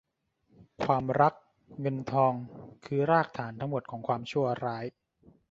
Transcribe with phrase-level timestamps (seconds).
[0.83, 1.33] ความรัก
[1.79, 2.33] เงินทอง
[2.85, 4.85] คือรากฐานทั้งหมดของความชั่วร้าย